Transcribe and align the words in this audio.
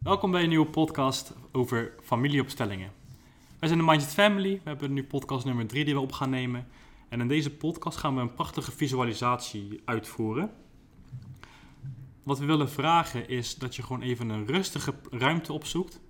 Welkom 0.00 0.30
bij 0.30 0.42
een 0.42 0.48
nieuwe 0.48 0.66
podcast 0.66 1.34
over 1.52 1.92
familieopstellingen. 2.02 2.92
Wij 3.58 3.68
zijn 3.68 3.80
de 3.80 3.86
Mindset 3.86 4.12
Family. 4.12 4.60
We 4.62 4.68
hebben 4.68 4.92
nu 4.92 5.04
podcast 5.04 5.44
nummer 5.44 5.66
3 5.66 5.84
die 5.84 5.94
we 5.94 6.00
op 6.00 6.12
gaan 6.12 6.30
nemen. 6.30 6.68
En 7.08 7.20
in 7.20 7.28
deze 7.28 7.50
podcast 7.50 7.98
gaan 7.98 8.14
we 8.14 8.20
een 8.20 8.34
prachtige 8.34 8.70
visualisatie 8.70 9.80
uitvoeren. 9.84 10.50
Wat 12.22 12.38
we 12.38 12.44
willen 12.44 12.70
vragen 12.70 13.28
is 13.28 13.54
dat 13.54 13.76
je 13.76 13.82
gewoon 13.82 14.02
even 14.02 14.28
een 14.28 14.46
rustige 14.46 14.94
ruimte 15.10 15.52
opzoekt. 15.52 16.00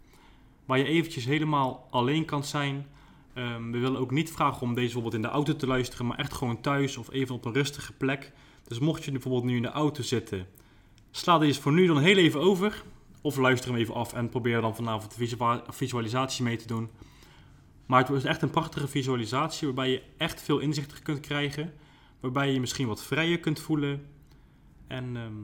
Waar 0.64 0.78
je 0.78 0.84
eventjes 0.84 1.24
helemaal 1.24 1.86
alleen 1.90 2.24
kan 2.24 2.44
zijn. 2.44 2.86
Ehm, 3.34 3.70
we 3.70 3.78
willen 3.78 4.00
ook 4.00 4.10
niet 4.10 4.32
vragen 4.32 4.62
om 4.62 4.74
deze 4.74 4.84
bijvoorbeeld 4.84 5.14
in 5.14 5.22
de 5.22 5.28
auto 5.28 5.56
te 5.56 5.66
luisteren, 5.66 6.06
maar 6.06 6.18
echt 6.18 6.32
gewoon 6.32 6.60
thuis 6.60 6.96
of 6.96 7.12
even 7.12 7.34
op 7.34 7.44
een 7.44 7.52
rustige 7.52 7.92
plek. 7.92 8.32
Dus 8.64 8.78
mocht 8.78 9.04
je 9.04 9.12
bijvoorbeeld 9.12 9.44
nu 9.44 9.56
in 9.56 9.62
de 9.62 9.70
auto 9.70 10.02
zitten, 10.02 10.46
sla 11.10 11.38
deze 11.38 11.60
voor 11.60 11.72
nu 11.72 11.86
dan 11.86 11.98
heel 11.98 12.16
even 12.16 12.40
over. 12.40 12.82
Of 13.20 13.36
luister 13.36 13.70
hem 13.70 13.78
even 13.80 13.94
af 13.94 14.12
en 14.12 14.28
probeer 14.28 14.60
dan 14.60 14.76
vanavond 14.76 15.16
de 15.16 15.62
visualisatie 15.68 16.44
mee 16.44 16.56
te 16.56 16.66
doen. 16.66 16.90
Maar 17.86 17.98
het 17.98 18.08
wordt 18.08 18.24
echt 18.24 18.42
een 18.42 18.50
prachtige 18.50 18.88
visualisatie 18.88 19.66
waarbij 19.66 19.90
je 19.90 20.02
echt 20.16 20.42
veel 20.42 20.58
inzichten 20.58 21.02
kunt 21.02 21.20
krijgen. 21.20 21.72
Waarbij 22.20 22.46
je 22.46 22.52
je 22.52 22.60
misschien 22.60 22.86
wat 22.86 23.02
vrijer 23.02 23.40
kunt 23.40 23.60
voelen. 23.60 24.06
En 24.86 25.16
ehm, 25.16 25.34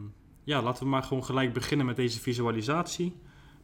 ja, 0.45 0.63
laten 0.63 0.83
we 0.83 0.89
maar 0.89 1.03
gewoon 1.03 1.25
gelijk 1.25 1.53
beginnen 1.53 1.87
met 1.87 1.97
deze 1.97 2.21
visualisatie. 2.21 3.15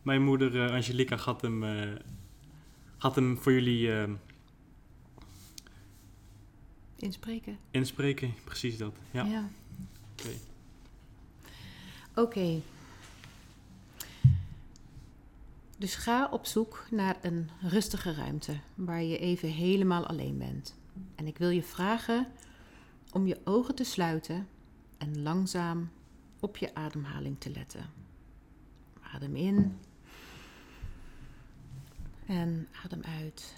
Mijn 0.02 0.23
moeder 0.23 0.55
uh, 0.55 0.74
Angelica 0.74 1.16
gaat 1.16 1.41
hem, 1.41 1.63
uh, 1.63 1.93
gaat 2.99 3.15
hem 3.15 3.38
voor 3.38 3.52
jullie... 3.52 3.87
Uh, 3.87 4.10
inspreken. 6.97 7.59
Inspreken, 7.71 8.35
precies 8.45 8.79
dat. 8.79 8.95
Ja. 9.10 9.24
ja. 9.24 9.49
Oké. 10.13 10.30
Oké. 12.15 12.60
Dus 15.83 15.95
ga 15.95 16.29
op 16.31 16.47
zoek 16.47 16.87
naar 16.91 17.17
een 17.23 17.51
rustige 17.61 18.15
ruimte 18.15 18.59
waar 18.75 19.02
je 19.02 19.19
even 19.19 19.49
helemaal 19.49 20.07
alleen 20.07 20.39
bent. 20.39 20.74
En 21.15 21.27
ik 21.27 21.39
wil 21.39 21.49
je 21.49 21.63
vragen 21.63 22.27
om 23.13 23.27
je 23.27 23.41
ogen 23.45 23.74
te 23.74 23.85
sluiten 23.85 24.49
en 24.99 25.23
langzaam 25.23 25.91
op 26.41 26.57
je 26.57 26.74
ademhaling 26.74 27.41
te 27.41 27.51
letten. 27.51 27.91
Adem 29.01 29.37
in 29.37 29.79
en 32.27 32.69
adem 32.85 33.02
uit. 33.02 33.55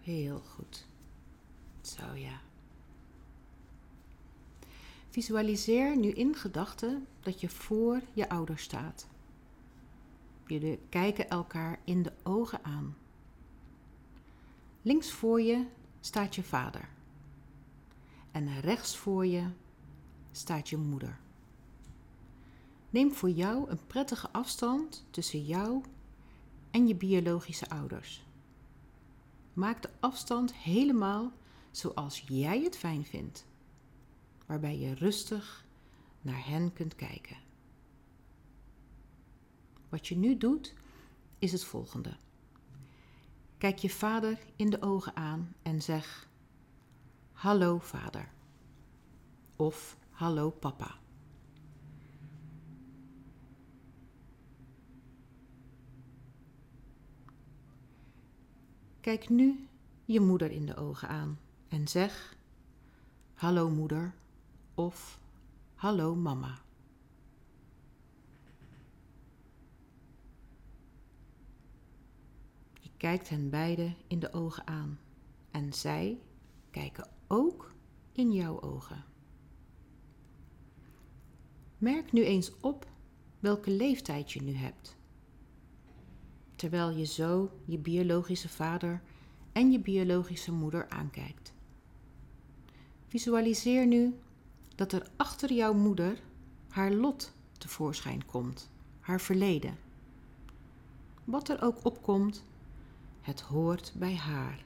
Heel 0.00 0.38
goed. 0.38 0.86
Zo 1.80 2.14
ja. 2.14 2.40
Visualiseer 5.14 5.96
nu 5.96 6.08
in 6.08 6.34
gedachten 6.34 7.06
dat 7.20 7.40
je 7.40 7.48
voor 7.48 8.02
je 8.12 8.28
ouders 8.28 8.62
staat. 8.62 9.06
Jullie 10.46 10.78
kijken 10.88 11.28
elkaar 11.28 11.78
in 11.84 12.02
de 12.02 12.12
ogen 12.22 12.64
aan. 12.64 12.96
Links 14.82 15.12
voor 15.12 15.40
je 15.40 15.66
staat 16.00 16.34
je 16.34 16.42
vader. 16.42 16.88
En 18.30 18.60
rechts 18.60 18.96
voor 18.96 19.26
je 19.26 19.44
staat 20.32 20.68
je 20.68 20.76
moeder. 20.76 21.18
Neem 22.90 23.12
voor 23.12 23.30
jou 23.30 23.70
een 23.70 23.86
prettige 23.86 24.30
afstand 24.30 25.06
tussen 25.10 25.44
jou 25.44 25.82
en 26.70 26.86
je 26.86 26.94
biologische 26.94 27.68
ouders. 27.68 28.24
Maak 29.52 29.82
de 29.82 29.90
afstand 30.00 30.54
helemaal 30.54 31.32
zoals 31.70 32.24
jij 32.28 32.62
het 32.62 32.76
fijn 32.76 33.04
vindt 33.04 33.46
waarbij 34.46 34.78
je 34.78 34.94
rustig 34.94 35.66
naar 36.20 36.46
hen 36.46 36.72
kunt 36.72 36.94
kijken. 36.94 37.36
Wat 39.88 40.06
je 40.06 40.16
nu 40.16 40.36
doet, 40.36 40.74
is 41.38 41.52
het 41.52 41.64
volgende. 41.64 42.16
Kijk 43.58 43.78
je 43.78 43.90
vader 43.90 44.38
in 44.56 44.70
de 44.70 44.82
ogen 44.82 45.16
aan 45.16 45.54
en 45.62 45.82
zeg: 45.82 46.28
Hallo 47.32 47.78
vader. 47.78 48.28
Of 49.56 49.98
Hallo 50.10 50.50
papa. 50.50 50.98
Kijk 59.00 59.28
nu 59.28 59.68
je 60.04 60.20
moeder 60.20 60.50
in 60.50 60.66
de 60.66 60.76
ogen 60.76 61.08
aan 61.08 61.38
en 61.68 61.88
zeg: 61.88 62.36
Hallo 63.34 63.70
moeder 63.70 64.14
of 64.74 65.20
Hallo 65.74 66.14
mama. 66.14 66.62
Je 72.80 72.90
kijkt 72.96 73.28
hen 73.28 73.50
beiden 73.50 73.96
in 74.06 74.18
de 74.18 74.32
ogen 74.32 74.66
aan 74.66 74.98
en 75.50 75.72
zij 75.72 76.18
kijken 76.70 77.08
ook 77.26 77.72
in 78.12 78.32
jouw 78.32 78.60
ogen. 78.60 79.04
Merk 81.78 82.12
nu 82.12 82.24
eens 82.24 82.60
op 82.60 82.86
welke 83.40 83.70
leeftijd 83.70 84.32
je 84.32 84.42
nu 84.42 84.52
hebt. 84.52 84.96
Terwijl 86.56 86.90
je 86.90 87.04
zo 87.04 87.50
je 87.64 87.78
biologische 87.78 88.48
vader 88.48 89.02
en 89.52 89.70
je 89.70 89.80
biologische 89.80 90.52
moeder 90.52 90.88
aankijkt. 90.88 91.52
Visualiseer 93.06 93.86
nu 93.86 94.14
dat 94.74 94.92
er 94.92 95.06
achter 95.16 95.52
jouw 95.52 95.74
moeder 95.74 96.18
haar 96.68 96.92
lot 96.92 97.32
tevoorschijn 97.58 98.26
komt, 98.26 98.70
haar 99.00 99.20
verleden. 99.20 99.76
Wat 101.24 101.48
er 101.48 101.62
ook 101.62 101.84
opkomt, 101.84 102.44
het 103.20 103.40
hoort 103.40 103.92
bij 103.96 104.16
haar. 104.16 104.64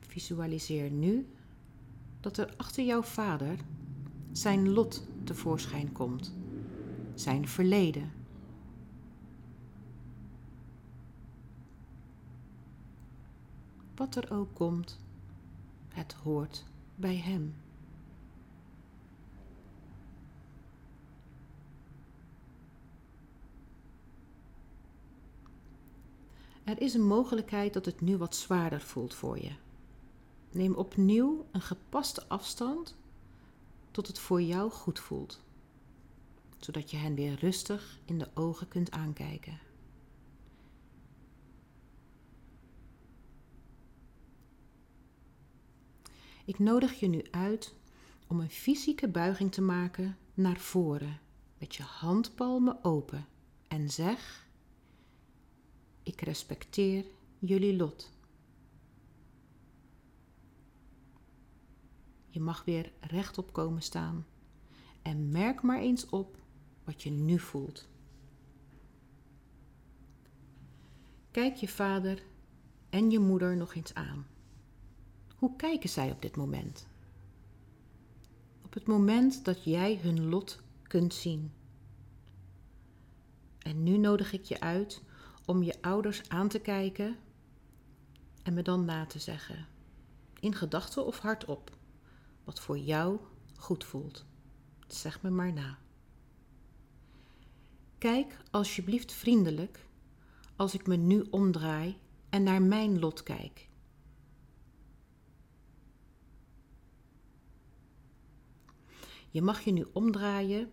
Visualiseer 0.00 0.90
nu 0.90 1.26
dat 2.20 2.36
er 2.36 2.54
achter 2.56 2.84
jouw 2.84 3.02
vader 3.02 3.56
zijn 4.32 4.68
lot 4.68 5.06
tevoorschijn 5.24 5.92
komt, 5.92 6.34
zijn 7.14 7.48
verleden. 7.48 8.21
Wat 13.94 14.16
er 14.16 14.32
ook 14.32 14.54
komt, 14.54 14.98
het 15.88 16.12
hoort 16.12 16.64
bij 16.94 17.16
Hem. 17.16 17.54
Er 26.64 26.80
is 26.80 26.94
een 26.94 27.06
mogelijkheid 27.06 27.72
dat 27.72 27.84
het 27.84 28.00
nu 28.00 28.16
wat 28.16 28.36
zwaarder 28.36 28.80
voelt 28.80 29.14
voor 29.14 29.38
je. 29.38 29.52
Neem 30.50 30.74
opnieuw 30.74 31.46
een 31.50 31.60
gepaste 31.60 32.28
afstand 32.28 32.96
tot 33.90 34.06
het 34.06 34.18
voor 34.18 34.42
jou 34.42 34.70
goed 34.70 34.98
voelt, 34.98 35.40
zodat 36.58 36.90
je 36.90 36.96
hen 36.96 37.14
weer 37.14 37.34
rustig 37.34 37.98
in 38.04 38.18
de 38.18 38.28
ogen 38.34 38.68
kunt 38.68 38.90
aankijken. 38.90 39.58
Ik 46.44 46.58
nodig 46.58 47.00
je 47.00 47.06
nu 47.06 47.22
uit 47.30 47.74
om 48.26 48.40
een 48.40 48.50
fysieke 48.50 49.08
buiging 49.08 49.52
te 49.52 49.62
maken 49.62 50.16
naar 50.34 50.58
voren 50.58 51.20
met 51.58 51.74
je 51.74 51.82
handpalmen 51.82 52.84
open 52.84 53.26
en 53.68 53.90
zeg: 53.90 54.48
Ik 56.02 56.20
respecteer 56.20 57.04
jullie 57.38 57.76
lot. 57.76 58.10
Je 62.28 62.40
mag 62.40 62.64
weer 62.64 62.92
rechtop 63.00 63.52
komen 63.52 63.82
staan 63.82 64.26
en 65.02 65.30
merk 65.30 65.62
maar 65.62 65.80
eens 65.80 66.08
op 66.08 66.36
wat 66.84 67.02
je 67.02 67.10
nu 67.10 67.38
voelt. 67.38 67.88
Kijk 71.30 71.56
je 71.56 71.68
vader 71.68 72.22
en 72.90 73.10
je 73.10 73.18
moeder 73.18 73.56
nog 73.56 73.74
eens 73.74 73.94
aan. 73.94 74.26
Hoe 75.42 75.56
kijken 75.56 75.88
zij 75.88 76.10
op 76.10 76.22
dit 76.22 76.36
moment? 76.36 76.86
Op 78.64 78.74
het 78.74 78.86
moment 78.86 79.44
dat 79.44 79.64
jij 79.64 79.98
hun 80.02 80.28
lot 80.28 80.60
kunt 80.82 81.14
zien. 81.14 81.52
En 83.58 83.82
nu 83.82 83.98
nodig 83.98 84.32
ik 84.32 84.44
je 84.44 84.60
uit 84.60 85.02
om 85.44 85.62
je 85.62 85.82
ouders 85.82 86.28
aan 86.28 86.48
te 86.48 86.58
kijken 86.58 87.16
en 88.42 88.54
me 88.54 88.62
dan 88.62 88.84
na 88.84 89.06
te 89.06 89.18
zeggen, 89.18 89.66
in 90.40 90.54
gedachten 90.54 91.06
of 91.06 91.18
hardop, 91.18 91.76
wat 92.44 92.60
voor 92.60 92.78
jou 92.78 93.18
goed 93.56 93.84
voelt. 93.84 94.24
Zeg 94.86 95.22
me 95.22 95.30
maar 95.30 95.52
na. 95.52 95.78
Kijk 97.98 98.36
alsjeblieft 98.50 99.12
vriendelijk 99.12 99.86
als 100.56 100.74
ik 100.74 100.86
me 100.86 100.96
nu 100.96 101.26
omdraai 101.30 101.96
en 102.28 102.42
naar 102.42 102.62
mijn 102.62 102.98
lot 102.98 103.22
kijk. 103.22 103.70
Je 109.32 109.42
mag 109.42 109.60
je 109.60 109.72
nu 109.72 109.86
omdraaien 109.92 110.70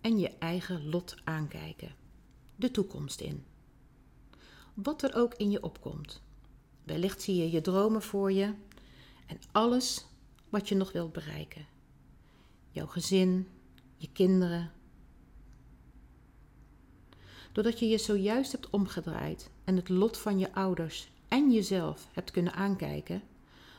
en 0.00 0.18
je 0.18 0.28
eigen 0.28 0.88
lot 0.88 1.16
aankijken. 1.24 1.94
De 2.56 2.70
toekomst 2.70 3.20
in. 3.20 3.44
Wat 4.74 5.02
er 5.02 5.14
ook 5.14 5.34
in 5.34 5.50
je 5.50 5.62
opkomt. 5.62 6.22
Wellicht 6.84 7.22
zie 7.22 7.36
je 7.36 7.50
je 7.50 7.60
dromen 7.60 8.02
voor 8.02 8.32
je 8.32 8.54
en 9.26 9.40
alles 9.52 10.06
wat 10.48 10.68
je 10.68 10.74
nog 10.74 10.92
wilt 10.92 11.12
bereiken. 11.12 11.66
Jouw 12.70 12.86
gezin, 12.86 13.48
je 13.96 14.08
kinderen. 14.12 14.72
Doordat 17.52 17.78
je 17.78 17.88
je 17.88 17.98
zojuist 17.98 18.52
hebt 18.52 18.70
omgedraaid 18.70 19.50
en 19.64 19.76
het 19.76 19.88
lot 19.88 20.18
van 20.18 20.38
je 20.38 20.54
ouders 20.54 21.08
en 21.28 21.52
jezelf 21.52 22.08
hebt 22.12 22.30
kunnen 22.30 22.52
aankijken, 22.52 23.22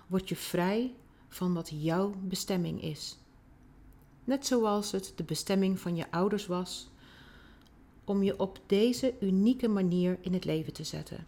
word 0.08 0.30
je 0.30 0.36
vrij 0.36 0.94
van 1.28 1.54
wat 1.54 1.70
jouw 1.74 2.16
bestemming 2.22 2.82
is. 2.82 3.18
Net 4.30 4.46
zoals 4.46 4.92
het 4.92 5.14
de 5.16 5.24
bestemming 5.24 5.80
van 5.80 5.96
je 5.96 6.12
ouders 6.12 6.46
was 6.46 6.90
om 8.04 8.24
je 8.24 8.40
op 8.40 8.60
deze 8.66 9.14
unieke 9.20 9.68
manier 9.68 10.18
in 10.22 10.34
het 10.34 10.46
leven 10.46 10.74
te 10.74 10.84
zetten. 10.84 11.28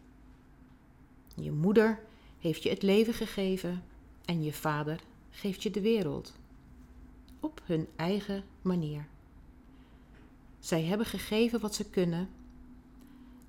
Je 1.36 1.52
moeder 1.52 2.00
heeft 2.40 2.64
je 2.64 2.70
het 2.70 2.82
leven 2.82 3.14
gegeven 3.14 3.84
en 4.26 4.44
je 4.44 4.54
vader 4.54 5.00
geeft 5.30 5.64
je 5.64 5.72
de 5.72 5.82
wereld. 5.82 6.34
Op 7.40 7.62
hun 7.66 7.88
eigen 7.96 8.44
manier. 8.62 9.08
Zij 10.60 10.84
hebben 10.84 11.08
gegeven 11.08 11.60
wat 11.60 11.76
ze 11.76 11.90
kunnen 11.90 12.30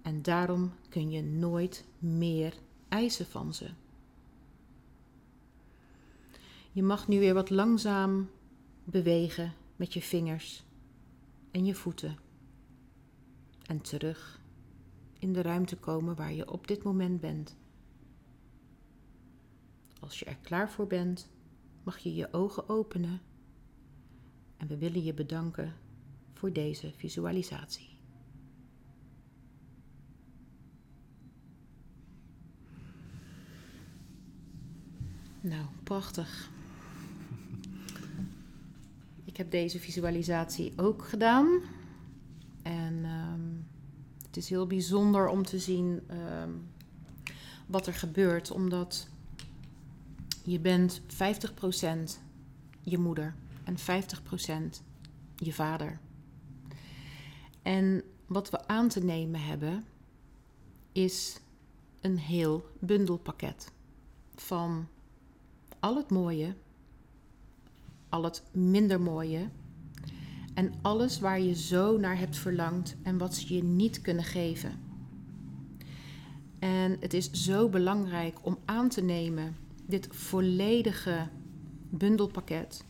en 0.03 0.23
daarom 0.23 0.73
kun 0.89 1.11
je 1.11 1.23
nooit 1.23 1.85
meer 1.99 2.55
eisen 2.89 3.27
van 3.27 3.55
ze. 3.55 3.71
Je 6.73 6.83
mag 6.83 7.09
nu 7.09 7.19
weer 7.19 7.35
wat 7.35 7.51
langzaam 7.51 8.29
bewegen 8.85 9.53
met 9.77 9.93
je 9.93 10.03
vingers 10.03 10.65
en 11.51 11.65
je 11.65 11.75
voeten. 11.75 12.17
En 13.67 13.81
terug 13.81 14.41
in 15.19 15.33
de 15.33 15.43
ruimte 15.43 15.77
komen 15.77 16.17
waar 16.17 16.33
je 16.33 16.53
op 16.53 16.67
dit 16.67 16.83
moment 16.83 17.21
bent. 17.21 17.57
Als 20.01 20.19
je 20.19 20.25
er 20.25 20.37
klaar 20.43 20.71
voor 20.71 20.87
bent, 20.87 21.31
mag 21.83 21.99
je 21.99 22.15
je 22.15 22.33
ogen 22.33 22.69
openen. 22.69 23.21
En 24.57 24.67
we 24.67 24.77
willen 24.77 25.03
je 25.03 25.15
bedanken 25.15 25.75
voor 26.33 26.53
deze 26.53 26.93
visualisatie. 26.97 27.91
Nou, 35.41 35.67
prachtig. 35.83 36.52
Ik 39.33 39.39
heb 39.39 39.51
deze 39.51 39.79
visualisatie 39.79 40.73
ook 40.77 41.05
gedaan. 41.05 41.61
En 42.63 43.05
ehm, 43.05 43.41
het 44.27 44.37
is 44.37 44.49
heel 44.49 44.67
bijzonder 44.67 45.29
om 45.29 45.45
te 45.45 45.59
zien 45.59 46.01
ehm, 46.07 46.51
wat 47.67 47.87
er 47.87 47.95
gebeurt, 47.95 48.51
omdat 48.51 49.09
je 50.45 50.61
bent 50.61 51.01
50% 51.07 52.21
je 52.81 52.99
moeder 52.99 53.35
en 53.65 53.77
50% 53.79 54.83
je 55.37 55.53
vader. 55.53 55.99
En 57.63 58.03
wat 58.27 58.51
we 58.51 58.69
aan 58.69 58.89
te 58.89 59.05
nemen 59.05 59.41
hebben, 59.41 59.85
is 60.93 61.41
een 62.01 62.19
heel 62.19 62.67
bundelpakket 62.79 63.73
van 64.35 64.89
al 65.81 65.97
het 65.97 66.11
mooie, 66.11 66.55
al 68.13 68.23
het 68.23 68.43
minder 68.51 69.01
mooie 69.01 69.49
en 70.55 70.75
alles 70.83 71.21
waar 71.21 71.41
je 71.41 71.55
zo 71.55 71.99
naar 71.99 72.19
hebt 72.19 72.37
verlangd 72.37 72.97
en 73.03 73.19
wat 73.19 73.35
ze 73.35 73.55
je 73.55 73.63
niet 73.63 74.01
kunnen 74.01 74.25
geven. 74.25 74.81
En 76.59 76.97
het 77.01 77.15
is 77.15 77.31
zo 77.31 77.69
belangrijk 77.69 78.39
om 78.43 78.59
aan 78.65 78.89
te 78.89 79.01
nemen 79.01 79.57
dit 79.87 80.07
volledige 80.11 81.29
bundelpakket. 81.91 82.85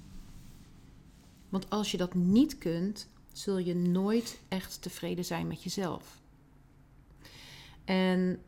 Want 1.49 1.71
als 1.71 1.91
je 1.91 1.97
dat 1.97 2.15
niet 2.15 2.59
kunt, 2.59 3.09
zul 3.33 3.59
je 3.59 3.75
nooit 3.75 4.41
echt 4.49 4.83
tevreden 4.83 5.25
zijn 5.25 5.47
met 5.47 5.63
jezelf. 5.63 6.21
En 7.85 8.41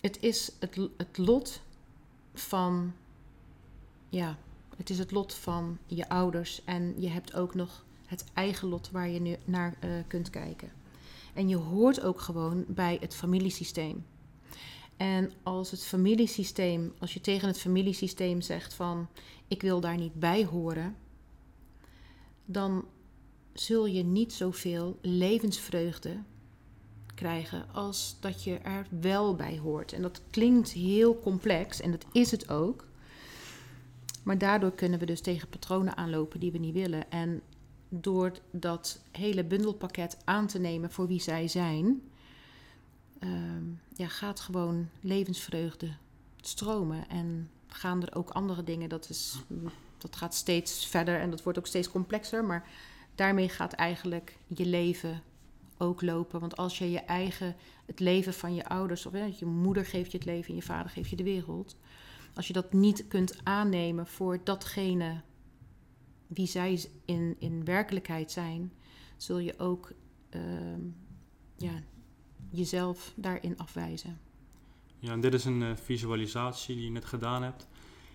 het 0.00 0.20
is 0.20 0.52
het, 0.58 0.76
het 0.96 1.18
lot 1.18 1.60
van, 2.34 2.92
ja, 4.12 4.36
het 4.76 4.90
is 4.90 4.98
het 4.98 5.10
lot 5.10 5.34
van 5.34 5.78
je 5.86 6.08
ouders 6.08 6.64
en 6.64 6.94
je 7.00 7.08
hebt 7.08 7.34
ook 7.34 7.54
nog 7.54 7.84
het 8.06 8.24
eigen 8.32 8.68
lot 8.68 8.90
waar 8.90 9.08
je 9.08 9.20
nu 9.20 9.36
naar 9.44 9.74
uh, 9.84 9.90
kunt 10.06 10.30
kijken. 10.30 10.72
En 11.34 11.48
je 11.48 11.56
hoort 11.56 12.00
ook 12.00 12.20
gewoon 12.20 12.64
bij 12.68 12.96
het 13.00 13.14
familiesysteem. 13.14 14.04
En 14.96 15.32
als 15.42 15.70
het 15.70 15.84
familiesysteem, 15.84 16.92
als 16.98 17.14
je 17.14 17.20
tegen 17.20 17.48
het 17.48 17.58
familiesysteem 17.58 18.40
zegt 18.40 18.74
van 18.74 19.08
ik 19.48 19.62
wil 19.62 19.80
daar 19.80 19.96
niet 19.96 20.14
bij 20.14 20.44
horen, 20.44 20.96
dan 22.44 22.84
zul 23.52 23.86
je 23.86 24.02
niet 24.02 24.32
zoveel 24.32 24.98
levensvreugde 25.00 26.16
krijgen 27.14 27.66
als 27.72 28.16
dat 28.20 28.44
je 28.44 28.58
er 28.58 28.86
wel 29.00 29.34
bij 29.34 29.58
hoort. 29.58 29.92
En 29.92 30.02
dat 30.02 30.20
klinkt 30.30 30.70
heel 30.70 31.20
complex 31.20 31.80
en 31.80 31.90
dat 31.90 32.04
is 32.12 32.30
het 32.30 32.48
ook. 32.50 32.90
Maar 34.22 34.38
daardoor 34.38 34.72
kunnen 34.72 34.98
we 34.98 35.06
dus 35.06 35.20
tegen 35.20 35.48
patronen 35.48 35.96
aanlopen 35.96 36.40
die 36.40 36.52
we 36.52 36.58
niet 36.58 36.74
willen. 36.74 37.10
En 37.10 37.42
door 37.88 38.32
dat 38.50 39.02
hele 39.10 39.44
bundelpakket 39.44 40.16
aan 40.24 40.46
te 40.46 40.58
nemen 40.58 40.90
voor 40.90 41.06
wie 41.06 41.20
zij 41.20 41.48
zijn, 41.48 42.02
Ehm, 43.22 43.64
ja, 43.94 44.08
gaat 44.08 44.40
gewoon 44.40 44.88
levensvreugde 45.00 45.88
stromen. 46.40 47.08
En 47.08 47.50
gaan 47.66 48.02
er 48.02 48.14
ook 48.14 48.30
andere 48.30 48.64
dingen, 48.64 48.88
dat, 48.88 49.08
is, 49.08 49.38
dat 49.98 50.16
gaat 50.16 50.34
steeds 50.34 50.86
verder 50.86 51.20
en 51.20 51.30
dat 51.30 51.42
wordt 51.42 51.58
ook 51.58 51.66
steeds 51.66 51.90
complexer. 51.90 52.44
Maar 52.44 52.68
daarmee 53.14 53.48
gaat 53.48 53.72
eigenlijk 53.72 54.36
je 54.46 54.66
leven 54.66 55.22
ook 55.78 56.02
lopen. 56.02 56.40
Want 56.40 56.56
als 56.56 56.78
je 56.78 56.90
je 56.90 57.00
eigen, 57.00 57.56
het 57.86 58.00
leven 58.00 58.34
van 58.34 58.54
je 58.54 58.68
ouders, 58.68 59.06
of 59.06 59.12
je 59.38 59.46
moeder 59.46 59.86
geeft 59.86 60.10
je 60.12 60.18
het 60.18 60.26
leven 60.26 60.48
en 60.48 60.56
je 60.56 60.62
vader 60.62 60.90
geeft 60.90 61.10
je 61.10 61.16
de 61.16 61.22
wereld. 61.22 61.76
Als 62.34 62.46
je 62.46 62.52
dat 62.52 62.72
niet 62.72 63.08
kunt 63.08 63.40
aannemen 63.44 64.06
voor 64.06 64.40
datgene 64.44 65.20
wie 66.26 66.46
zij 66.46 66.84
in, 67.04 67.36
in 67.38 67.64
werkelijkheid 67.64 68.30
zijn, 68.30 68.72
zul 69.16 69.38
je 69.38 69.58
ook 69.58 69.92
uh, 70.30 70.42
ja, 71.56 71.82
jezelf 72.50 73.12
daarin 73.16 73.58
afwijzen. 73.58 74.20
Ja, 74.98 75.12
en 75.12 75.20
dit 75.20 75.34
is 75.34 75.44
een 75.44 75.60
uh, 75.60 75.76
visualisatie 75.76 76.74
die 76.74 76.84
je 76.84 76.90
net 76.90 77.04
gedaan 77.04 77.42
hebt. 77.42 77.66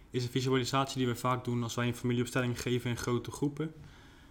Is 0.10 0.24
een 0.24 0.30
visualisatie 0.30 0.98
die 0.98 1.08
we 1.08 1.16
vaak 1.16 1.44
doen 1.44 1.64
als 1.64 1.76
wij 1.76 1.88
een 1.88 1.96
familieopstelling 1.96 2.62
geven 2.62 2.90
in 2.90 2.98
grote 2.98 3.32
groepen. 3.32 3.74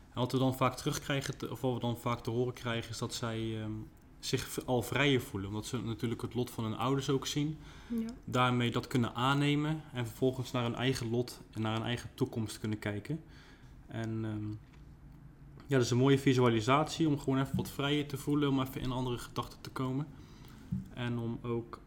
En 0.08 0.20
wat 0.22 0.32
we 0.32 0.38
dan 0.38 0.56
vaak 0.56 0.76
terugkrijgen, 0.76 1.50
of 1.50 1.60
wat 1.60 1.74
we 1.74 1.80
dan 1.80 1.98
vaak 1.98 2.20
te 2.20 2.30
horen 2.30 2.54
krijgen, 2.54 2.90
is 2.90 2.98
dat 2.98 3.14
zij 3.14 3.62
um, 3.62 3.88
zich 4.18 4.66
al 4.66 4.82
vrijer 4.82 5.20
voelen. 5.20 5.48
Omdat 5.48 5.66
ze 5.66 5.82
natuurlijk 5.82 6.22
het 6.22 6.34
lot 6.34 6.50
van 6.50 6.64
hun 6.64 6.76
ouders 6.76 7.10
ook 7.10 7.26
zien. 7.26 7.58
Ja. 7.86 8.08
Daarmee 8.24 8.70
dat 8.70 8.86
kunnen 8.86 9.14
aannemen 9.14 9.82
en 9.92 10.06
vervolgens 10.06 10.52
naar 10.52 10.62
hun 10.62 10.74
eigen 10.74 11.10
lot 11.10 11.40
en 11.52 11.60
naar 11.60 11.74
hun 11.74 11.86
eigen 11.86 12.10
toekomst 12.14 12.58
kunnen 12.58 12.78
kijken. 12.78 13.20
En 13.86 14.24
um, 14.24 14.58
ja, 15.66 15.76
dat 15.76 15.84
is 15.84 15.90
een 15.90 15.98
mooie 15.98 16.18
visualisatie 16.18 17.08
om 17.08 17.18
gewoon 17.18 17.40
even 17.40 17.56
wat 17.56 17.70
vrijer 17.70 18.06
te 18.06 18.16
voelen, 18.16 18.48
om 18.48 18.60
even 18.60 18.80
in 18.80 18.92
andere 18.92 19.18
gedachten 19.18 19.60
te 19.60 19.70
komen. 19.70 20.06
En 20.94 21.18
om 21.18 21.38
ook 21.42 21.80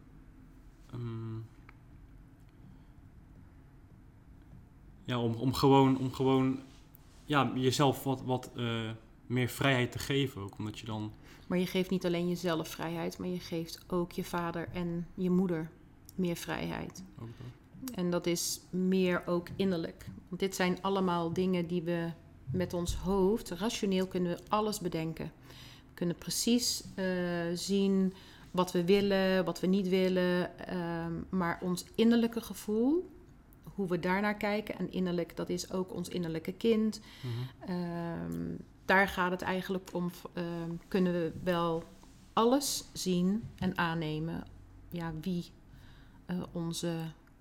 um, 0.94 1.46
ja, 5.04 5.20
om, 5.20 5.34
om 5.34 5.52
gewoon, 5.52 5.98
om 5.98 6.12
gewoon 6.12 6.60
ja, 7.24 7.52
jezelf 7.54 8.04
wat, 8.04 8.22
wat 8.22 8.50
uh, 8.56 8.90
meer 9.30 9.48
vrijheid 9.48 9.92
te 9.92 9.98
geven. 9.98 10.42
Ook 10.42 10.58
omdat 10.58 10.78
je 10.78 10.86
dan. 10.86 11.12
Maar 11.46 11.58
je 11.58 11.66
geeft 11.66 11.90
niet 11.90 12.06
alleen 12.06 12.28
jezelf 12.28 12.68
vrijheid, 12.68 13.18
maar 13.18 13.28
je 13.28 13.40
geeft 13.40 13.84
ook 13.86 14.12
je 14.12 14.24
vader 14.24 14.68
en 14.72 15.06
je 15.14 15.30
moeder 15.30 15.70
meer 16.14 16.36
vrijheid. 16.36 17.04
Ook 17.20 17.28
dat. 17.38 17.94
En 17.94 18.10
dat 18.10 18.26
is 18.26 18.60
meer 18.70 19.22
ook 19.26 19.48
innerlijk. 19.56 20.06
Want 20.28 20.40
dit 20.40 20.54
zijn 20.54 20.82
allemaal 20.82 21.32
dingen 21.32 21.66
die 21.66 21.82
we 21.82 22.10
met 22.52 22.74
ons 22.74 22.94
hoofd, 22.94 23.50
rationeel 23.50 24.06
kunnen 24.06 24.36
we 24.36 24.42
alles 24.48 24.80
bedenken. 24.80 25.32
We 25.88 25.94
kunnen 25.94 26.16
precies 26.16 26.84
uh, 26.96 27.04
zien 27.54 28.14
wat 28.50 28.72
we 28.72 28.84
willen, 28.84 29.44
wat 29.44 29.60
we 29.60 29.66
niet 29.66 29.88
willen. 29.88 30.50
Um, 31.04 31.26
maar 31.28 31.58
ons 31.62 31.84
innerlijke 31.94 32.40
gevoel, 32.40 33.10
hoe 33.62 33.88
we 33.88 33.98
daarnaar 33.98 34.36
kijken, 34.36 34.78
en 34.78 34.92
innerlijk, 34.92 35.36
dat 35.36 35.48
is 35.48 35.72
ook 35.72 35.94
ons 35.94 36.08
innerlijke 36.08 36.52
kind. 36.52 37.00
Mm 37.22 37.30
-hmm. 37.30 37.74
um, 38.34 38.58
daar 38.90 39.08
gaat 39.08 39.30
het 39.30 39.42
eigenlijk 39.42 39.88
om. 39.92 40.10
Um, 40.34 40.80
kunnen 40.88 41.12
we 41.12 41.32
wel 41.44 41.84
alles 42.32 42.84
zien 42.92 43.44
en 43.56 43.78
aannemen. 43.78 44.44
Ja, 44.88 45.12
wie 45.20 45.44
uh, 46.26 46.42
onze 46.52 46.96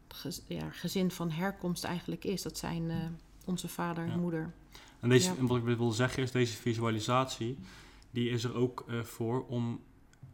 gez- 0.07 0.41
ja, 0.47 0.69
gezin 0.69 1.11
van 1.11 1.31
herkomst 1.31 1.83
eigenlijk 1.83 2.23
is. 2.23 2.41
Dat 2.41 2.57
zijn 2.57 2.89
eh, 2.89 2.97
onze 3.45 3.67
vader 3.67 4.03
en 4.03 4.09
Ja. 4.09 4.17
moeder. 4.17 4.53
En, 4.99 5.09
deze, 5.09 5.29
Ja. 5.31 5.37
en 5.37 5.47
wat 5.47 5.57
ik 5.57 5.63
wil 5.77 5.91
zeggen 5.91 6.23
is, 6.23 6.31
deze 6.31 6.57
visualisatie, 6.57 7.57
die 8.11 8.29
is 8.29 8.43
er 8.43 8.55
ook 8.55 8.85
eh, 8.87 8.99
voor 9.01 9.45
om 9.45 9.79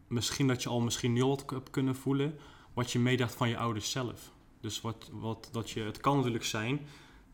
misschien 0.07 0.47
dat 0.47 0.63
je 0.63 0.69
al 0.69 0.79
misschien 0.81 1.13
nu 1.13 1.23
hebt 1.23 1.69
kunnen 1.69 1.95
voelen 1.95 2.37
wat 2.73 2.91
je 2.91 2.99
meedacht 2.99 3.35
van 3.35 3.49
je 3.49 3.57
ouders 3.57 3.91
zelf. 3.91 4.31
Dus 4.59 4.81
wat, 4.81 5.09
wat, 5.11 5.49
dat 5.51 5.69
je, 5.69 5.81
het 5.81 5.97
kan 5.97 6.15
natuurlijk 6.17 6.45
zijn 6.45 6.79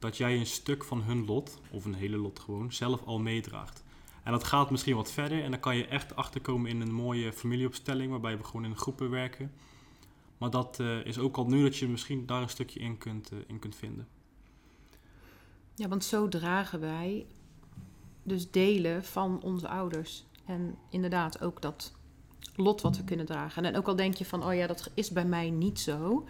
dat 0.01 0.17
jij 0.17 0.37
een 0.37 0.45
stuk 0.45 0.83
van 0.83 1.01
hun 1.01 1.25
lot, 1.25 1.59
of 1.71 1.85
een 1.85 1.93
hele 1.93 2.17
lot 2.17 2.39
gewoon, 2.39 2.73
zelf 2.73 3.03
al 3.05 3.19
meedraagt. 3.19 3.83
En 4.23 4.31
dat 4.31 4.43
gaat 4.43 4.71
misschien 4.71 4.95
wat 4.95 5.11
verder 5.11 5.43
en 5.43 5.51
dan 5.51 5.59
kan 5.59 5.77
je 5.77 5.87
echt 5.87 6.15
achterkomen 6.15 6.69
in 6.69 6.81
een 6.81 6.93
mooie 6.93 7.33
familieopstelling 7.33 8.11
waarbij 8.11 8.37
we 8.37 8.43
gewoon 8.43 8.65
in 8.65 8.77
groepen 8.77 9.09
werken. 9.09 9.51
Maar 10.37 10.49
dat 10.49 10.79
eh, 10.79 11.05
is 11.05 11.17
ook 11.17 11.37
al 11.37 11.45
nu 11.45 11.63
dat 11.63 11.77
je 11.77 11.87
misschien 11.87 12.25
daar 12.25 12.41
een 12.41 12.49
stukje 12.49 12.79
in 12.79 12.97
kunt, 12.97 13.31
eh, 13.31 13.37
in 13.47 13.59
kunt 13.59 13.75
vinden. 13.75 14.07
Ja, 15.75 15.87
want 15.87 16.03
zo 16.03 16.27
dragen 16.27 16.79
wij 16.79 17.25
dus 18.23 18.51
delen 18.51 19.03
van 19.03 19.41
onze 19.41 19.67
ouders. 19.67 20.25
En 20.45 20.77
inderdaad 20.89 21.41
ook 21.41 21.61
dat 21.61 21.93
lot 22.55 22.81
wat 22.81 22.97
we 22.97 23.03
kunnen 23.03 23.25
dragen. 23.25 23.65
En 23.65 23.77
ook 23.77 23.87
al 23.87 23.95
denk 23.95 24.15
je 24.15 24.25
van, 24.25 24.45
oh 24.45 24.53
ja, 24.53 24.67
dat 24.67 24.91
is 24.93 25.11
bij 25.11 25.25
mij 25.25 25.49
niet 25.49 25.79
zo. 25.79 26.27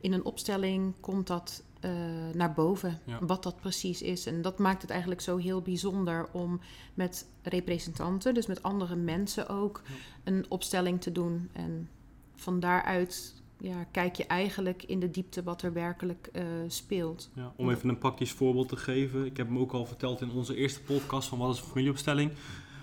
In 0.00 0.12
een 0.12 0.24
opstelling 0.24 0.94
komt 1.00 1.26
dat 1.26 1.62
eh, 1.82 1.90
naar 2.34 2.52
boven, 2.52 3.00
Ja. 3.04 3.18
wat 3.20 3.42
dat 3.42 3.60
precies 3.60 4.02
is. 4.02 4.26
En 4.26 4.42
dat 4.42 4.58
maakt 4.58 4.82
het 4.82 4.90
eigenlijk 4.90 5.20
zo 5.20 5.36
heel 5.36 5.60
bijzonder 5.62 6.28
om 6.32 6.60
met 6.94 7.26
representanten, 7.42 8.34
dus 8.34 8.46
met 8.46 8.62
andere 8.62 8.96
mensen 8.96 9.48
ook, 9.48 9.82
Ja. 9.86 9.92
een 10.24 10.44
opstelling 10.48 11.00
te 11.00 11.12
doen. 11.12 11.48
En 11.52 11.88
van 12.34 12.60
daaruit 12.60 13.34
ja, 13.60 13.84
kijk 13.90 14.16
je 14.16 14.26
eigenlijk 14.26 14.82
in 14.82 15.00
de 15.00 15.10
diepte 15.10 15.42
wat 15.42 15.62
er 15.62 15.72
werkelijk 15.72 16.28
eh, 16.32 16.44
speelt. 16.68 17.30
Ja, 17.34 17.52
om 17.56 17.70
even 17.70 17.88
een 17.88 17.98
praktisch 17.98 18.32
voorbeeld 18.32 18.68
te 18.68 18.76
geven. 18.76 19.26
Ik 19.26 19.36
heb 19.36 19.46
hem 19.46 19.58
ook 19.58 19.72
al 19.72 19.86
verteld 19.86 20.20
in 20.20 20.30
onze 20.30 20.56
eerste 20.56 20.80
podcast 20.80 21.28
van 21.28 21.38
wat 21.38 21.54
is 21.54 21.60
een 21.60 21.66
familieopstelling. 21.66 22.30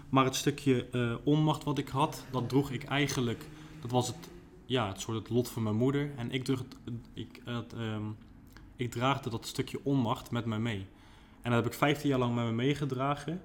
Maar 0.10 0.26
het 0.26 0.36
stukje 0.36 0.88
eh, 0.92 1.16
onmacht 1.24 1.64
wat 1.64 1.78
ik 1.78 1.88
had, 1.88 2.26
dat 2.32 2.50
droeg 2.50 2.72
ik 2.72 2.84
eigenlijk. 2.84 3.46
Dat 3.82 3.92
was 3.92 4.08
het, 4.08 4.16
ja, 4.66 4.88
het 4.88 5.00
soort 5.02 5.18
het 5.18 5.30
lot 5.30 5.50
van 5.50 5.64
mijn 5.64 5.76
moeder. 5.76 6.12
En 6.16 6.32
ik, 6.32 6.44
droeg 6.44 6.60
het, 6.60 6.76
ik, 7.14 7.42
het, 7.46 7.74
ehm, 7.74 8.04
ik 8.80 8.92
draagde 8.92 9.30
dat 9.30 9.46
stukje 9.46 9.80
onmacht 9.84 10.32
met 10.32 10.46
mij 10.46 10.60
mee. 10.60 10.86
En 11.42 11.52
dat 11.52 11.64
heb 11.64 11.72
ik 11.72 11.78
15 11.78 12.10
jaar 12.10 12.20
lang 12.20 12.36
met 12.36 12.46
me 12.46 12.52
meegedragen. 12.52 13.42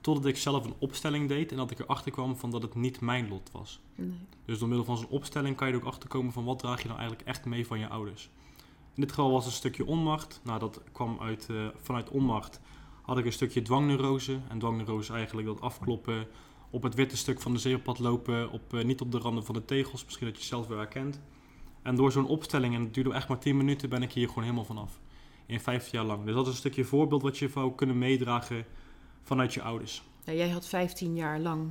Totdat 0.00 0.26
ik 0.26 0.36
zelf 0.36 0.64
een 0.64 0.74
opstelling 0.78 1.28
deed 1.28 1.50
en 1.50 1.56
dat 1.56 1.70
ik 1.70 1.78
erachter 1.78 2.12
kwam 2.12 2.36
van 2.36 2.50
dat 2.50 2.62
het 2.62 2.74
niet 2.74 3.00
mijn 3.00 3.28
lot 3.28 3.50
was. 3.52 3.80
Nee. 3.94 4.12
Dus 4.44 4.58
door 4.58 4.68
middel 4.68 4.86
van 4.86 4.96
zo'n 4.96 5.08
opstelling 5.08 5.56
kan 5.56 5.66
je 5.68 5.72
er 5.72 5.80
ook 5.80 5.86
achter 5.86 6.08
komen 6.08 6.32
van 6.32 6.44
wat 6.44 6.58
draag 6.58 6.82
je 6.82 6.88
nou 6.88 6.98
eigenlijk 6.98 7.28
echt 7.28 7.44
mee 7.44 7.66
van 7.66 7.78
je 7.78 7.88
ouders. 7.88 8.30
In 8.94 9.00
dit 9.00 9.10
geval 9.10 9.30
was 9.30 9.44
het 9.44 9.52
een 9.52 9.58
stukje 9.58 9.86
onmacht. 9.86 10.40
Nou, 10.44 10.58
dat 10.58 10.80
kwam 10.92 11.18
uit, 11.20 11.46
eh, 11.50 11.66
vanuit 11.76 12.10
onmacht. 12.10 12.60
Had 13.02 13.18
ik 13.18 13.24
een 13.24 13.32
stukje 13.32 13.62
dwangneurose. 13.62 14.40
En 14.48 14.58
dwangneurose 14.58 15.12
eigenlijk 15.12 15.46
dat 15.46 15.60
afkloppen, 15.60 16.26
op 16.70 16.82
het 16.82 16.94
witte 16.94 17.16
stuk 17.16 17.40
van 17.40 17.52
de 17.52 17.58
zeepad 17.58 17.98
lopen, 17.98 18.50
op, 18.50 18.74
eh, 18.74 18.84
niet 18.84 19.00
op 19.00 19.12
de 19.12 19.18
randen 19.18 19.44
van 19.44 19.54
de 19.54 19.64
tegels. 19.64 20.04
Misschien 20.04 20.26
dat 20.26 20.36
je 20.36 20.42
het 20.42 20.50
zelf 20.50 20.66
weer 20.66 20.78
herkent. 20.78 21.20
En 21.82 21.96
door 21.96 22.12
zo'n 22.12 22.26
opstelling, 22.26 22.74
en 22.74 22.80
het 22.80 22.94
duurde 22.94 23.12
echt 23.12 23.28
maar 23.28 23.38
10 23.38 23.56
minuten, 23.56 23.88
ben 23.88 24.02
ik 24.02 24.12
hier 24.12 24.28
gewoon 24.28 24.44
helemaal 24.44 24.64
vanaf. 24.64 25.00
In 25.46 25.60
15 25.60 25.98
jaar 25.98 26.06
lang. 26.06 26.24
Dus 26.24 26.34
dat 26.34 26.46
is 26.46 26.52
een 26.52 26.58
stukje 26.58 26.84
voorbeeld 26.84 27.22
wat 27.22 27.38
je 27.38 27.48
zou 27.48 27.74
kunnen 27.74 27.98
meedragen 27.98 28.64
vanuit 29.22 29.54
je 29.54 29.62
ouders. 29.62 30.02
Ja, 30.24 30.32
jij 30.32 30.48
had 30.48 30.66
15 30.66 31.16
jaar 31.16 31.40
lang 31.40 31.70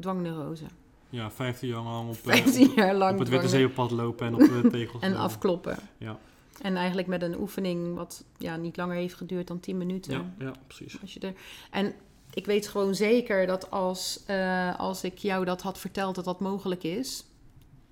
dwangneurose. 0.00 0.64
Ja, 1.10 1.30
15 1.30 1.68
jaar 1.68 1.82
lang 1.82 2.08
op, 2.08 2.16
eh, 2.16 2.34
15 2.34 2.72
jaar 2.74 2.94
lang 2.94 3.12
op 3.12 3.18
het 3.18 3.28
witte 3.28 3.48
zeepad 3.48 3.90
lopen 3.90 4.26
en 4.26 4.34
op 4.34 4.40
de 4.40 4.68
tegels. 4.70 5.02
En 5.08 5.16
afkloppen. 5.16 5.78
Ja. 5.98 6.18
En 6.62 6.76
eigenlijk 6.76 7.08
met 7.08 7.22
een 7.22 7.40
oefening 7.40 7.94
wat 7.94 8.24
ja, 8.36 8.56
niet 8.56 8.76
langer 8.76 8.96
heeft 8.96 9.14
geduurd 9.14 9.46
dan 9.46 9.60
10 9.60 9.78
minuten. 9.78 10.12
Ja, 10.12 10.34
ja, 10.38 10.52
precies. 10.66 11.00
Als 11.00 11.14
je 11.14 11.20
er... 11.20 11.32
En 11.70 11.94
ik 12.30 12.46
weet 12.46 12.68
gewoon 12.68 12.94
zeker 12.94 13.46
dat 13.46 13.70
als, 13.70 14.24
eh, 14.26 14.78
als 14.78 15.04
ik 15.04 15.18
jou 15.18 15.44
dat 15.44 15.62
had 15.62 15.78
verteld 15.78 16.14
dat 16.14 16.24
dat 16.24 16.40
mogelijk 16.40 16.82
is, 16.82 17.24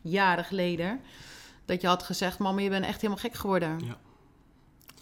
jaren 0.01 0.45
geleden, 0.45 1.01
dat 1.65 1.81
je 1.81 1.87
had 1.87 2.03
gezegd, 2.03 2.39
mama, 2.39 2.61
je 2.61 2.69
bent 2.69 2.85
echt 2.85 3.01
helemaal 3.01 3.23
gek 3.23 3.35
geworden. 3.35 3.81
Ja. 3.85 3.99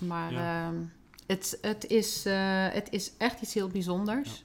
Maar 0.07 0.33
Ja. 0.33 0.67
ehm, 0.69 0.77
het, 1.27 1.59
het, 1.61 1.87
is, 1.87 2.27
eh, 2.27 2.69
het 2.69 2.89
is 2.91 3.13
echt 3.19 3.41
iets 3.43 3.55
heel 3.55 3.69
bijzonders. 3.69 4.45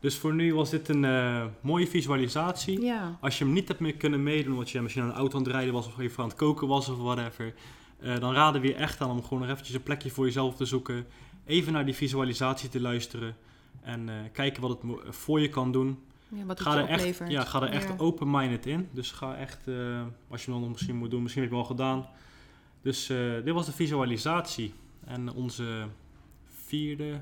Dus 0.00 0.16
voor 0.18 0.34
nu 0.34 0.54
was 0.54 0.70
dit 0.70 0.88
een 0.88 1.04
eh, 1.04 1.44
mooie 1.60 1.86
visualisatie. 1.86 2.80
Ja. 2.80 3.18
Als 3.20 3.38
je 3.38 3.44
hem 3.44 3.52
niet 3.52 3.68
hebt 3.68 3.80
meer 3.80 3.94
kunnen 3.94 4.22
meedoen, 4.22 4.52
omdat 4.52 4.70
je 4.70 4.80
misschien 4.80 5.02
aan 5.02 5.08
de 5.08 5.14
auto 5.14 5.36
aan 5.38 5.42
het 5.42 5.52
rijden 5.52 5.72
was 5.72 5.86
of 5.86 5.98
even 5.98 6.22
aan 6.22 6.28
het 6.28 6.38
koken 6.38 6.68
was 6.68 6.88
of 6.88 6.98
whatever, 6.98 7.54
eh, 8.00 8.18
dan 8.18 8.32
raden 8.34 8.60
we 8.60 8.66
je 8.66 8.74
echt 8.74 9.00
aan 9.00 9.10
om 9.10 9.22
gewoon 9.22 9.40
nog 9.40 9.48
eventjes 9.48 9.74
een 9.76 9.82
plekje 9.82 10.10
voor 10.10 10.24
jezelf 10.24 10.56
te 10.56 10.64
zoeken. 10.64 11.06
Even 11.46 11.72
naar 11.72 11.84
die 11.84 11.94
visualisatie 11.94 12.68
te 12.68 12.80
luisteren 12.80 13.36
en 13.82 14.08
kijken 14.32 14.62
wat 14.62 14.70
het 14.70 15.14
voor 15.16 15.40
je 15.40 15.48
kan 15.48 15.72
doen. 15.72 15.98
Ja, 16.34 16.44
wat 16.44 16.58
het 16.58 16.68
Ga 16.68 16.76
er 16.78 16.88
echt, 16.88 17.20
ja, 17.28 17.44
ga 17.44 17.62
er 17.62 17.68
echt 17.70 17.88
Ja. 17.88 17.94
open-minded 17.98 18.66
in. 18.66 18.88
Dus 18.92 19.10
ga 19.10 19.36
echt, 19.36 19.68
eh, 19.68 20.02
als 20.28 20.44
je 20.44 20.50
dan 20.50 20.60
nog 20.60 20.70
misschien 20.70 20.96
moet 20.96 21.10
doen, 21.10 21.22
misschien 21.22 21.42
heb 21.42 21.50
je 21.52 21.56
hem 21.58 21.66
al 21.66 21.70
gedaan. 21.76 22.06
Dus 22.82 23.08
eh, 23.08 23.34
dit 23.44 23.54
was 23.54 23.66
de 23.66 23.72
visualisatie. 23.72 24.74
En 25.04 25.32
onze 25.32 25.86
vierde, 26.66 27.20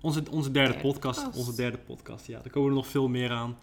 onze, 0.00 0.22
onze 0.30 0.50
derde 0.50 0.72
Derde 0.72 0.88
podcast. 0.88 1.18
podcast. 1.22 1.38
Onze 1.38 1.56
derde 1.56 1.78
podcast, 1.78 2.26
ja. 2.26 2.40
Daar 2.40 2.50
komen 2.52 2.68
er 2.68 2.74
nog 2.76 2.86
veel 2.86 3.08
meer 3.08 3.30
aan. 3.30 3.56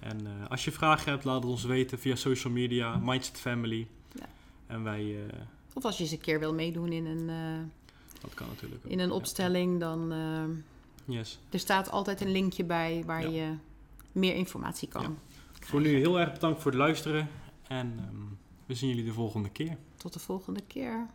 En 0.00 0.26
eh, 0.26 0.50
als 0.50 0.64
je 0.64 0.70
vragen 0.72 1.10
hebt, 1.12 1.24
laat 1.24 1.42
het 1.42 1.50
ons 1.52 1.64
weten 1.64 1.98
via 1.98 2.14
social 2.14 2.52
media, 2.52 2.96
Mindset 2.96 3.38
Family. 3.38 3.86
Ja. 4.12 4.26
En 4.66 4.82
wij, 4.82 5.16
Of 5.74 5.84
als 5.84 5.96
je 5.96 6.02
eens 6.02 6.12
een 6.12 6.20
keer 6.20 6.38
wil 6.38 6.54
meedoen 6.54 6.92
in 6.92 7.06
een, 7.06 7.26
dat 8.20 8.34
kan 8.34 8.46
natuurlijk 8.48 8.84
ook. 8.84 8.90
in 8.90 8.98
een 8.98 9.10
opstelling, 9.10 9.80
dan 9.80 10.12
Yes. 11.04 11.38
er 11.50 11.58
staat 11.58 11.90
altijd 11.90 12.20
een 12.20 12.30
linkje 12.32 12.64
bij 12.64 13.02
waar 13.06 13.30
je 13.30 13.52
meer 14.12 14.34
informatie 14.34 14.88
kan. 14.88 15.02
Ja. 15.02 15.10
Voor 15.60 15.80
nu 15.80 15.96
heel 15.96 16.20
erg 16.20 16.32
bedankt 16.32 16.62
voor 16.62 16.70
het 16.70 16.80
luisteren. 16.80 17.28
En 17.68 17.94
ehm, 17.98 18.16
we 18.66 18.74
zien 18.74 18.88
jullie 18.88 19.04
de 19.04 19.12
volgende 19.12 19.50
keer. 19.50 19.76
Tot 19.96 20.12
de 20.12 20.18
volgende 20.18 20.60
keer. 20.66 21.06